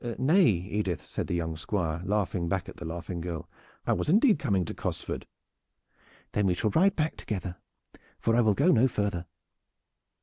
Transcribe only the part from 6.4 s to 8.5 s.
we shall ride back together, for I